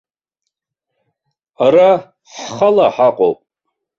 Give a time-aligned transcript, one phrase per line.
[1.65, 1.89] Ара
[2.41, 3.39] ҳхала ҳаҟоуп.